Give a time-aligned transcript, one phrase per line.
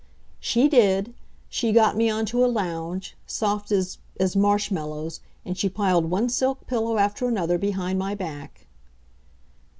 [0.39, 1.13] She did.
[1.47, 6.27] She got me on to a lounge, soft as as marshmallows, and she piled one
[6.27, 8.65] silk pillow after another behind my back.